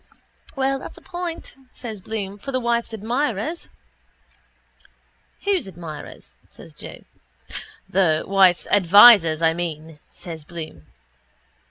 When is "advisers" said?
8.71-9.43